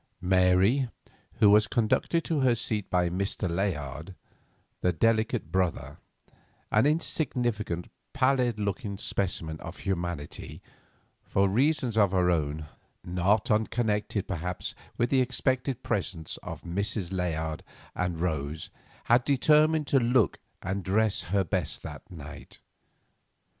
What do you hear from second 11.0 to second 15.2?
for reasons of her own, not unconnected perhaps with